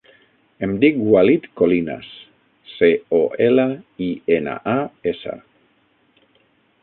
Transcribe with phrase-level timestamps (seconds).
[0.67, 2.07] Em dic Walid Colinas:
[2.71, 3.19] ce, o,
[3.49, 3.67] ela,
[4.07, 4.79] i, ena, a,
[5.15, 5.35] essa.